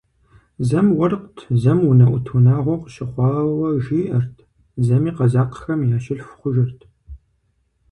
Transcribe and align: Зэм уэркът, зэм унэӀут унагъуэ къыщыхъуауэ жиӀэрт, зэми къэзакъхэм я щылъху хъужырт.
Зэм 0.67 0.87
уэркът, 0.97 1.37
зэм 1.61 1.79
унэӀут 1.89 2.25
унагъуэ 2.35 2.75
къыщыхъуауэ 2.81 3.67
жиӀэрт, 3.83 4.35
зэми 4.85 5.11
къэзакъхэм 5.17 5.79
я 5.95 5.97
щылъху 6.03 6.37
хъужырт. 6.39 6.79